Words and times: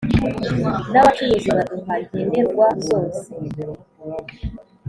N’abacuruzi 0.91 1.49
baduha 1.55 1.93
nkenerwa 2.09 2.67
zose 2.87 3.25